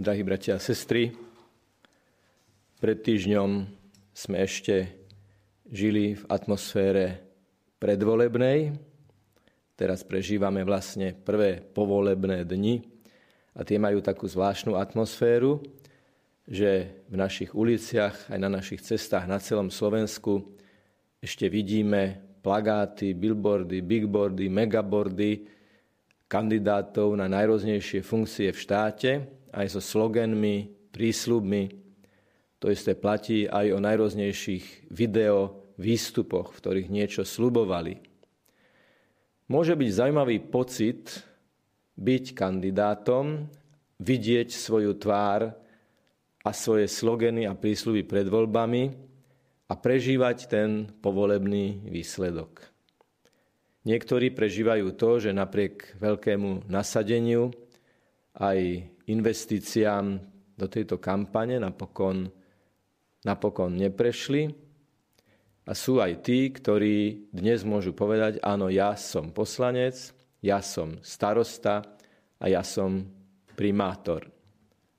[0.00, 1.12] Drahí bratia a sestry,
[2.80, 3.68] pred týždňom
[4.16, 4.88] sme ešte
[5.68, 7.20] žili v atmosfére
[7.76, 8.72] predvolebnej.
[9.76, 12.80] Teraz prežívame vlastne prvé povolebné dni
[13.52, 15.60] a tie majú takú zvláštnu atmosféru,
[16.48, 20.56] že v našich uliciach, aj na našich cestách na celom Slovensku
[21.20, 25.44] ešte vidíme plagáty, billboardy, bigboardy, megaboardy
[26.32, 31.62] kandidátov na najrôznejšie funkcie v štáte, aj so sloganmi, prísľubmi.
[32.60, 37.98] To isté platí aj o najrôznejších video výstupoch, v ktorých niečo slubovali.
[39.50, 41.28] Môže byť zaujímavý pocit
[41.98, 43.46] byť kandidátom,
[44.00, 45.52] vidieť svoju tvár
[46.42, 48.84] a svoje slogeny a prísľuby pred voľbami
[49.70, 52.72] a prežívať ten povolebný výsledok.
[53.82, 57.50] Niektorí prežívajú to, že napriek veľkému nasadeniu
[58.38, 60.20] aj investíciám
[60.58, 62.28] do tejto kampane napokon,
[63.24, 64.52] napokon neprešli.
[65.62, 69.94] A sú aj tí, ktorí dnes môžu povedať, áno, ja som poslanec,
[70.42, 71.86] ja som starosta
[72.42, 73.06] a ja som
[73.54, 74.26] primátor.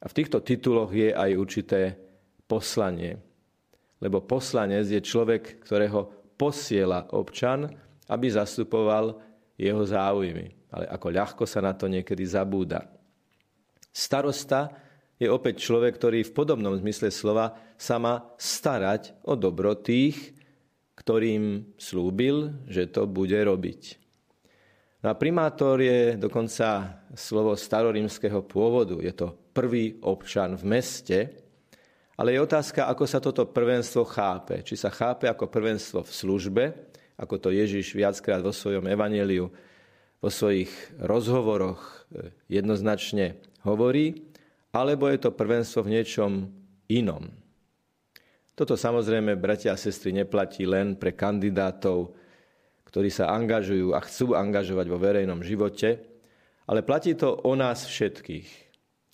[0.00, 1.96] A v týchto tituloch je aj určité
[2.44, 3.16] poslanie.
[4.00, 7.68] Lebo poslanec je človek, ktorého posiela občan,
[8.08, 9.16] aby zastupoval
[9.60, 10.56] jeho záujmy.
[10.72, 12.99] Ale ako ľahko sa na to niekedy zabúda.
[13.90, 14.70] Starosta
[15.20, 20.32] je opäť človek, ktorý v podobnom zmysle slova sa má starať o dobro tých,
[20.96, 24.00] ktorým slúbil, že to bude robiť.
[25.00, 29.00] No a primátor je dokonca slovo starorímskeho pôvodu.
[29.00, 31.18] Je to prvý občan v meste,
[32.20, 34.60] ale je otázka, ako sa toto prvenstvo chápe.
[34.60, 36.64] Či sa chápe ako prvenstvo v službe,
[37.16, 39.48] ako to Ježiš viackrát vo svojom evaneliu,
[40.20, 40.68] vo svojich
[41.00, 44.30] rozhovoroch e, jednoznačne hovorí,
[44.70, 46.32] alebo je to prvenstvo v niečom
[46.90, 47.26] inom.
[48.54, 52.12] Toto samozrejme, bratia a sestry, neplatí len pre kandidátov,
[52.84, 56.02] ktorí sa angažujú a chcú angažovať vo verejnom živote,
[56.68, 58.48] ale platí to o nás všetkých.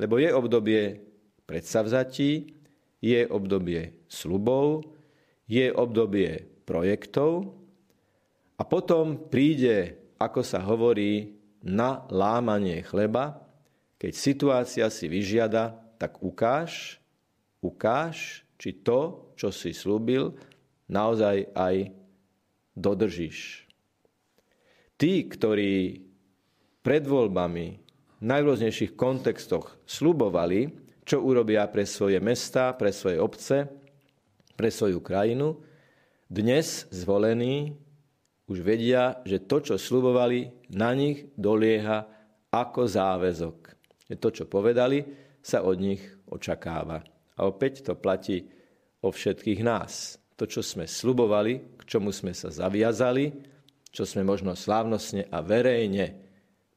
[0.00, 0.82] Lebo je obdobie
[1.46, 2.56] predsavzatí,
[3.04, 4.88] je obdobie slubov,
[5.44, 7.52] je obdobie projektov
[8.56, 13.43] a potom príde, ako sa hovorí, na lámanie chleba,
[14.04, 17.00] keď situácia si vyžiada, tak ukáž,
[17.64, 20.36] ukáž, či to, čo si slúbil,
[20.92, 21.88] naozaj aj
[22.76, 23.64] dodržíš.
[25.00, 26.04] Tí, ktorí
[26.84, 27.80] pred voľbami
[28.20, 30.68] najrôznejších kontextoch slubovali,
[31.08, 33.72] čo urobia pre svoje mesta, pre svoje obce,
[34.52, 35.64] pre svoju krajinu,
[36.28, 37.72] dnes zvolení
[38.52, 42.04] už vedia, že to, čo slubovali, na nich dolieha
[42.52, 43.83] ako záväzok.
[44.04, 45.04] Že to, čo povedali,
[45.44, 47.04] sa od nich očakáva.
[47.36, 48.48] A opäť to platí
[49.04, 50.16] o všetkých nás.
[50.34, 53.30] To, čo sme slubovali, k čomu sme sa zaviazali,
[53.94, 56.18] čo sme možno slávnostne a verejne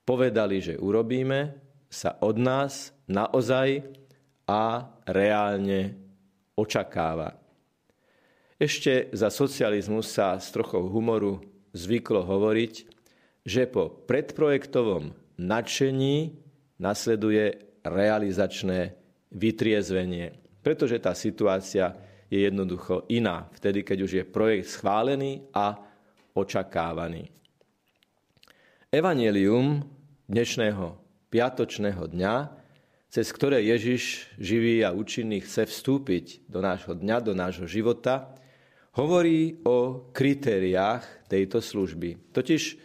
[0.05, 1.57] povedali, že urobíme,
[1.87, 3.81] sa od nás naozaj
[4.45, 5.95] a reálne
[6.53, 7.35] očakáva.
[8.57, 11.39] Ešte za socializmu sa s trochou humoru
[11.77, 12.73] zvyklo hovoriť,
[13.47, 16.46] že po predprojektovom nadšení
[16.77, 18.93] nasleduje realizačné
[19.33, 20.33] vytriezvenie.
[20.61, 21.95] Pretože tá situácia
[22.27, 25.79] je jednoducho iná, vtedy, keď už je projekt schválený a
[26.35, 27.31] očakávaný.
[28.91, 29.83] Evangelium
[30.27, 30.99] dnešného
[31.31, 32.35] piatočného dňa,
[33.07, 38.35] cez ktoré Ježiš živý a účinný chce vstúpiť do nášho dňa, do nášho života,
[38.99, 42.35] hovorí o kritériách tejto služby.
[42.35, 42.75] Totiž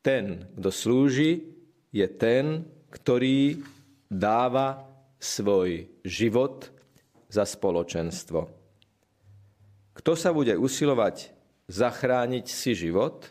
[0.00, 1.44] ten, kto slúži,
[1.92, 3.60] je ten, ktorý
[4.08, 4.88] dáva
[5.20, 6.72] svoj život
[7.28, 8.48] za spoločenstvo.
[9.92, 11.34] Kto sa bude usilovať
[11.68, 13.28] zachrániť si život,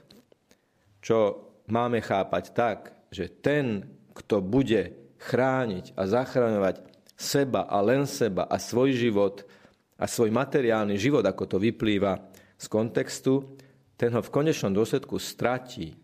[1.01, 2.79] čo máme chápať tak,
[3.09, 6.75] že ten, kto bude chrániť a zachraňovať
[7.17, 9.41] seba a len seba a svoj život
[9.97, 12.29] a svoj materiálny život, ako to vyplýva
[12.61, 13.41] z kontextu,
[13.97, 15.97] ten ho v konečnom dôsledku stratí.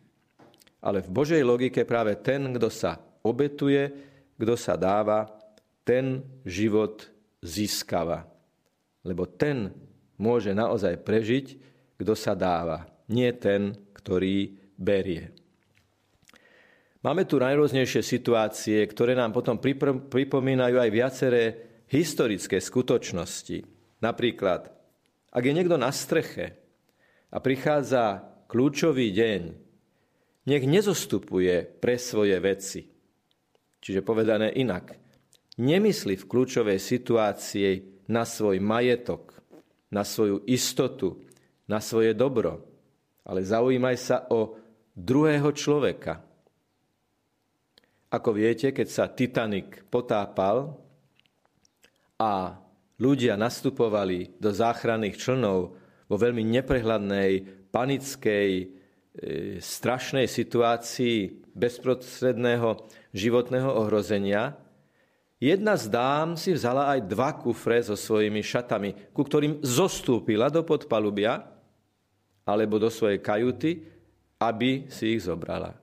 [0.82, 3.90] Ale v Božej logike práve ten, kto sa obetuje,
[4.38, 5.32] kto sa dáva,
[5.88, 7.08] ten život
[7.44, 8.28] získava.
[9.04, 9.72] Lebo ten
[10.20, 11.46] môže naozaj prežiť,
[12.00, 15.32] kto sa dáva, nie ten, ktorý berie.
[17.04, 19.60] Máme tu najrôznejšie situácie, ktoré nám potom
[20.08, 21.44] pripomínajú aj viaceré
[21.92, 23.68] historické skutočnosti.
[24.00, 24.72] Napríklad,
[25.36, 26.56] ak je niekto na streche
[27.28, 29.42] a prichádza kľúčový deň,
[30.48, 32.93] nech nezostupuje pre svoje veci.
[33.84, 35.04] Čiže povedané inak,
[35.54, 37.72] Nemysli v kľúčovej situácii
[38.10, 39.38] na svoj majetok,
[39.94, 41.22] na svoju istotu,
[41.70, 42.66] na svoje dobro,
[43.22, 44.58] ale zaujímaj sa o
[44.98, 46.26] druhého človeka.
[48.10, 50.74] Ako viete, keď sa Titanic potápal
[52.18, 52.58] a
[52.98, 55.60] ľudia nastupovali do záchranných člnov
[56.10, 57.32] vo veľmi neprehľadnej,
[57.70, 58.66] panickej, e,
[59.62, 64.58] strašnej situácii bezprostredného životného ohrozenia,
[65.44, 70.64] Jedna z dám si vzala aj dva kufre so svojimi šatami, ku ktorým zostúpila do
[70.64, 71.44] podpalubia
[72.48, 73.84] alebo do svojej kajuty,
[74.40, 75.76] aby si ich zobrala.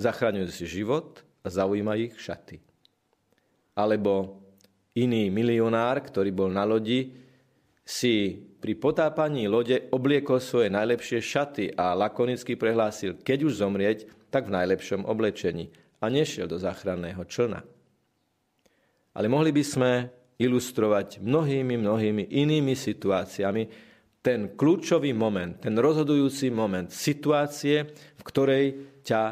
[0.00, 2.56] Zachraňuje si život a zaujíma ich šaty.
[3.76, 4.40] Alebo
[4.96, 7.12] iný milionár, ktorý bol na lodi,
[7.84, 14.46] si pri potápaní lode obliekol svoje najlepšie šaty a lakonicky prehlásil, keď už zomrieť, tak
[14.46, 17.66] v najlepšom oblečení a nešiel do záchranného člna.
[19.18, 19.90] Ale mohli by sme
[20.38, 23.62] ilustrovať mnohými, mnohými inými situáciami
[24.22, 27.82] ten kľúčový moment, ten rozhodujúci moment situácie,
[28.14, 28.64] v ktorej
[29.02, 29.22] ťa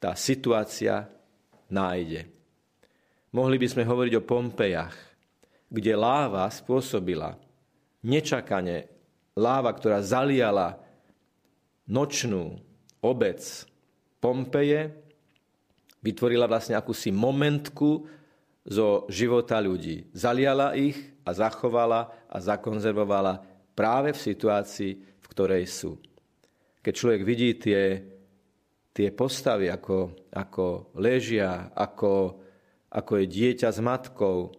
[0.00, 1.04] tá situácia
[1.68, 2.24] nájde.
[3.36, 4.96] Mohli by sme hovoriť o Pompejach,
[5.68, 7.36] kde láva spôsobila
[8.08, 8.88] nečakane
[9.36, 10.80] láva, ktorá zaliala
[11.84, 12.56] nočnú
[13.04, 13.40] obec
[14.18, 14.90] Pompeje,
[16.02, 18.10] vytvorila vlastne akúsi momentku
[18.66, 20.10] zo života ľudí.
[20.10, 23.46] Zaliala ich a zachovala a zakonzervovala
[23.78, 26.02] práve v situácii, v ktorej sú.
[26.82, 28.02] Keď človek vidí tie,
[28.90, 32.42] tie postavy, ako, ako ležia, ako,
[32.90, 34.50] ako je dieťa s matkou,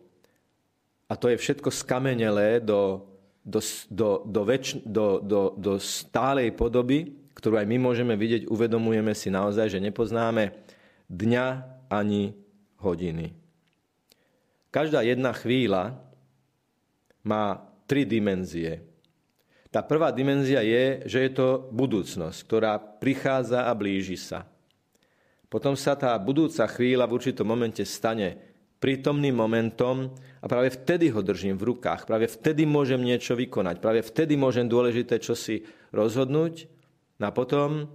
[1.10, 3.09] a to je všetko skamenelé do,
[3.50, 3.60] do,
[3.90, 9.34] do, do, väč, do, do, do stálej podoby, ktorú aj my môžeme vidieť, uvedomujeme si
[9.34, 10.54] naozaj, že nepoznáme
[11.10, 11.46] dňa
[11.90, 12.38] ani
[12.78, 13.34] hodiny.
[14.70, 15.98] Každá jedna chvíľa
[17.26, 18.86] má tri dimenzie.
[19.74, 24.46] Tá prvá dimenzia je, že je to budúcnosť, ktorá prichádza a blíži sa.
[25.50, 28.49] Potom sa tá budúca chvíľa v určitom momente stane
[28.80, 32.08] prítomným momentom a práve vtedy ho držím v rukách.
[32.08, 33.84] Práve vtedy môžem niečo vykonať.
[33.84, 36.72] Práve vtedy môžem dôležité čosi rozhodnúť.
[37.20, 37.92] No a potom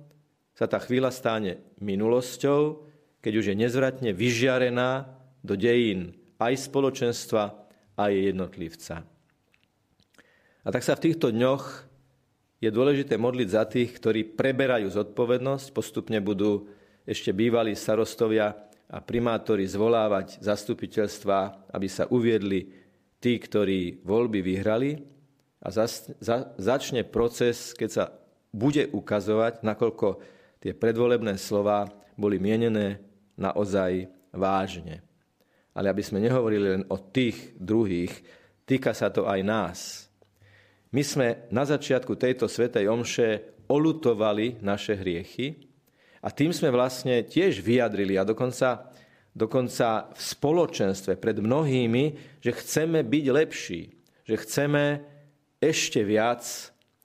[0.53, 2.87] sa tá chvíľa stane minulosťou,
[3.25, 5.09] keď už je nezvratne vyžiarená
[5.41, 7.57] do dejín aj spoločenstva,
[7.97, 9.09] aj jednotlivca.
[10.65, 11.89] A tak sa v týchto dňoch
[12.61, 16.69] je dôležité modliť za tých, ktorí preberajú zodpovednosť, postupne budú
[17.05, 18.57] ešte bývalí starostovia
[18.91, 22.69] a primátori zvolávať zastupiteľstva, aby sa uviedli
[23.21, 25.01] tí, ktorí voľby vyhrali
[25.65, 25.69] a
[26.61, 28.05] začne proces, keď sa
[28.53, 30.07] bude ukazovať, nakoľko
[30.61, 33.01] tie predvolebné slova boli mienené
[33.35, 35.03] naozaj vážne
[35.75, 38.15] ale aby sme nehovorili len o tých druhých,
[38.63, 39.79] týka sa to aj nás.
[40.95, 45.67] My sme na začiatku tejto svetej omše olutovali naše hriechy
[46.25, 48.89] a tým sme vlastne tiež vyjadrili a dokonca,
[49.37, 52.05] dokonca v spoločenstve pred mnohými,
[52.41, 53.93] že chceme byť lepší,
[54.25, 55.05] že chceme
[55.61, 56.41] ešte viac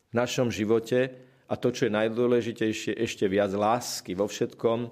[0.10, 1.12] v našom živote
[1.51, 4.88] a to, čo je najdôležitejšie, ešte viac lásky vo všetkom,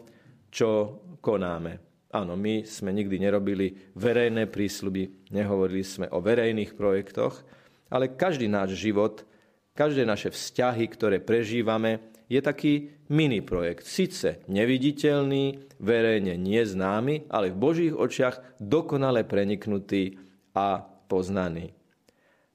[0.51, 1.79] čo konáme.
[2.11, 7.43] Áno, my sme nikdy nerobili verejné prísľuby, nehovorili sme o verejných projektoch,
[7.87, 9.23] ale každý náš život,
[9.71, 13.87] každé naše vzťahy, ktoré prežívame, je taký mini projekt.
[13.87, 20.19] Sice neviditeľný, verejne neznámy, ale v Božích očiach dokonale preniknutý
[20.51, 21.71] a poznaný.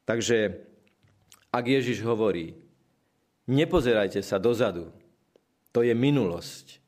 [0.05, 0.61] Takže
[1.53, 2.57] ak Ježiš hovorí,
[3.49, 4.93] nepozerajte sa dozadu,
[5.73, 6.81] to je minulosť.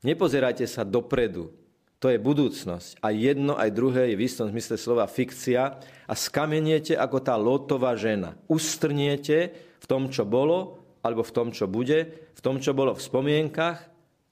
[0.00, 1.52] Nepozerajte sa dopredu,
[2.00, 3.04] to je budúcnosť.
[3.04, 5.76] A jedno, aj druhé je v istom zmysle slova fikcia
[6.08, 8.40] a skameniete ako tá lotová žena.
[8.48, 13.04] Ustrniete v tom, čo bolo, alebo v tom, čo bude, v tom, čo bolo v
[13.04, 13.78] spomienkach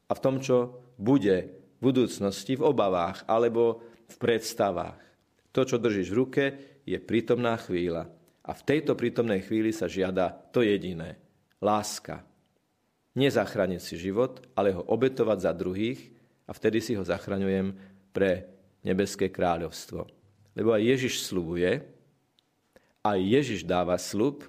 [0.08, 1.36] a v tom, čo bude
[1.78, 5.00] v budúcnosti, v obavách alebo v predstavách.
[5.52, 6.44] To, čo držíš v ruke,
[6.84, 8.08] je prítomná chvíľa.
[8.48, 11.20] A v tejto prítomnej chvíli sa žiada to jediné.
[11.60, 12.24] Láska.
[13.18, 16.00] Nezachrániť si život, ale ho obetovať za druhých,
[16.48, 17.76] a vtedy si ho zachraňujem
[18.16, 18.48] pre
[18.80, 20.08] nebeské kráľovstvo.
[20.56, 21.84] Lebo aj Ježiš slubuje,
[23.04, 24.48] aj Ježiš dáva slub,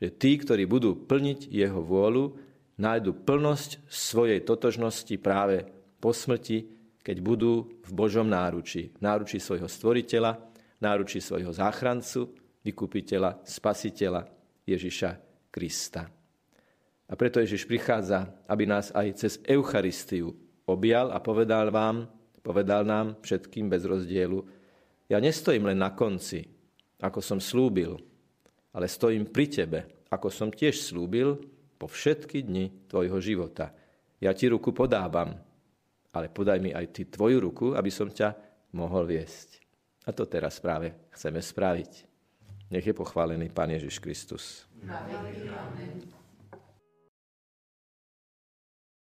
[0.00, 2.40] že tí, ktorí budú plniť jeho vôľu,
[2.80, 5.68] nájdu plnosť svojej totožnosti práve
[6.00, 6.64] po smrti,
[7.04, 8.96] keď budú v Božom náruči.
[9.04, 10.40] Náruči svojho stvoriteľa,
[10.80, 12.32] náruči svojho záchrancu,
[12.64, 14.24] vykupiteľa, spasiteľa
[14.64, 15.10] Ježiša
[15.52, 16.08] Krista.
[17.10, 20.32] A preto Ježiš prichádza, aby nás aj cez Eucharistiu
[20.64, 22.08] objal a povedal vám,
[22.40, 24.40] povedal nám všetkým bez rozdielu,
[25.10, 26.46] Ja nestojím len na konci,
[27.02, 27.98] ako som slúbil,
[28.74, 31.38] ale stojím pri tebe, ako som tiež slúbil
[31.80, 33.72] po všetky dni tvojho života.
[34.20, 35.32] Ja ti ruku podávam,
[36.12, 38.36] ale podaj mi aj ty tvoju ruku, aby som ťa
[38.76, 39.62] mohol viesť.
[40.06, 41.92] A to teraz práve chceme spraviť.
[42.70, 44.66] Nech je pochválený Pán Ježiš Kristus.
[44.86, 46.19] Amen.